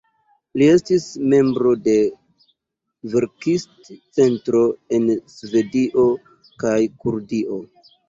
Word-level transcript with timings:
Li 0.59 0.69
estis 0.77 1.03
membro 1.33 1.73
de 1.87 1.93
verkist-centro 3.13 4.65
en 5.01 5.09
Svedio 5.37 6.11
kaj 6.67 6.77
Kurdio. 7.07 7.65